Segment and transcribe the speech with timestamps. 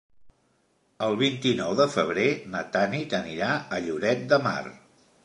[1.07, 4.57] El vint-i-nou de febrer na Tanit anirà a Lloret de Mar.